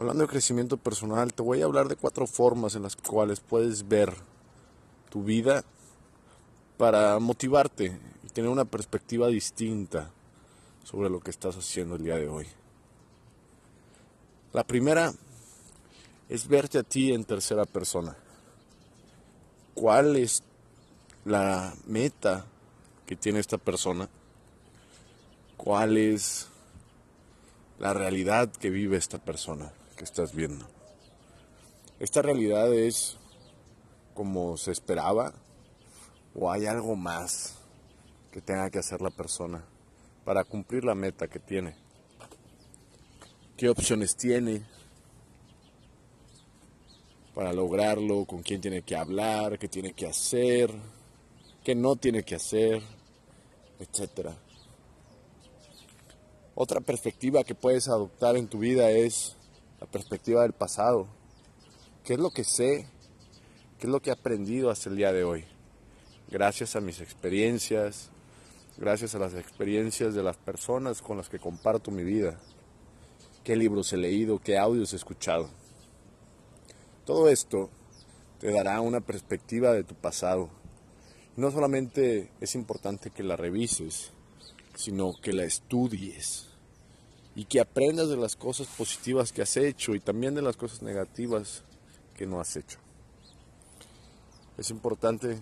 [0.00, 3.86] Hablando de crecimiento personal, te voy a hablar de cuatro formas en las cuales puedes
[3.86, 4.14] ver
[5.10, 5.62] tu vida
[6.78, 10.10] para motivarte y tener una perspectiva distinta
[10.84, 12.46] sobre lo que estás haciendo el día de hoy.
[14.54, 15.12] La primera
[16.30, 18.16] es verte a ti en tercera persona.
[19.74, 20.42] ¿Cuál es
[21.26, 22.46] la meta
[23.04, 24.08] que tiene esta persona?
[25.58, 26.46] ¿Cuál es
[27.78, 29.70] la realidad que vive esta persona
[30.00, 30.66] que estás viendo?
[31.98, 33.18] ¿Esta realidad es
[34.14, 35.34] como se esperaba
[36.34, 37.58] o hay algo más
[38.32, 39.62] que tenga que hacer la persona
[40.24, 41.76] para cumplir la meta que tiene?
[43.58, 44.64] ¿Qué opciones tiene?
[47.34, 50.70] para lograrlo, con quién tiene que hablar, qué tiene que hacer,
[51.62, 52.82] qué no tiene que hacer,
[53.78, 54.30] etc.
[56.54, 59.36] Otra perspectiva que puedes adoptar en tu vida es
[59.80, 61.08] la perspectiva del pasado.
[62.04, 62.86] ¿Qué es lo que sé?
[63.78, 65.44] ¿Qué es lo que he aprendido hasta el día de hoy?
[66.28, 68.10] Gracias a mis experiencias,
[68.76, 72.38] gracias a las experiencias de las personas con las que comparto mi vida.
[73.42, 74.38] ¿Qué libros he leído?
[74.38, 75.48] ¿Qué audios he escuchado?
[77.06, 77.70] Todo esto
[78.38, 80.50] te dará una perspectiva de tu pasado.
[81.36, 84.12] No solamente es importante que la revises,
[84.76, 86.49] sino que la estudies
[87.40, 90.82] y que aprendas de las cosas positivas que has hecho y también de las cosas
[90.82, 91.64] negativas
[92.14, 92.78] que no has hecho.
[94.58, 95.38] Es importante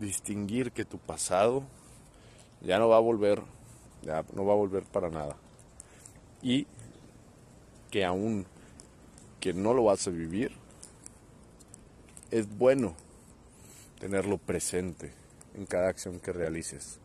[0.00, 1.62] distinguir que tu pasado
[2.60, 3.40] ya no va a volver,
[4.02, 5.36] ya no va a volver para nada.
[6.42, 6.66] Y
[7.92, 8.44] que aún
[9.38, 10.50] que no lo vas a vivir,
[12.32, 12.96] es bueno
[14.00, 15.12] tenerlo presente
[15.54, 16.98] en cada acción que realices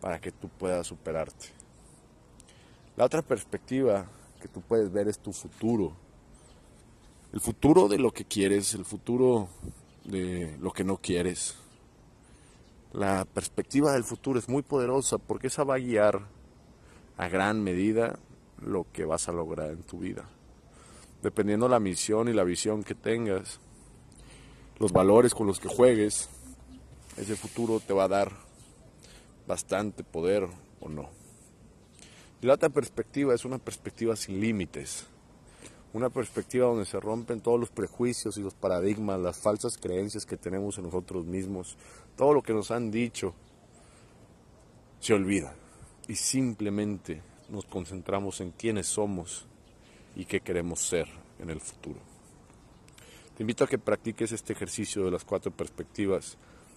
[0.00, 1.57] para que tú puedas superarte.
[2.98, 4.06] La otra perspectiva
[4.42, 5.92] que tú puedes ver es tu futuro.
[7.32, 9.48] El futuro de lo que quieres, el futuro
[10.02, 11.54] de lo que no quieres.
[12.92, 16.22] La perspectiva del futuro es muy poderosa porque esa va a guiar
[17.16, 18.18] a gran medida
[18.60, 20.28] lo que vas a lograr en tu vida.
[21.22, 23.60] Dependiendo la misión y la visión que tengas,
[24.80, 26.28] los valores con los que juegues,
[27.16, 28.32] ese futuro te va a dar
[29.46, 30.48] bastante poder
[30.80, 31.17] o no.
[32.40, 35.06] La otra perspectiva es una perspectiva sin límites,
[35.92, 40.36] una perspectiva donde se rompen todos los prejuicios y los paradigmas, las falsas creencias que
[40.36, 41.76] tenemos en nosotros mismos,
[42.16, 43.34] todo lo que nos han dicho
[45.00, 45.52] se olvida
[46.06, 49.46] y simplemente nos concentramos en quiénes somos
[50.14, 51.08] y qué queremos ser
[51.40, 51.98] en el futuro.
[53.36, 56.36] Te invito a que practiques este ejercicio de las cuatro perspectivas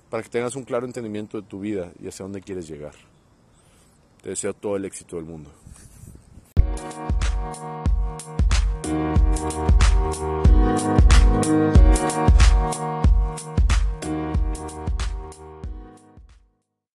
[0.09, 3.10] para que tengas un claro entendimiento de tu vida y hacia dónde quieres llegar.
[4.21, 5.51] Te deseo todo el éxito del mundo.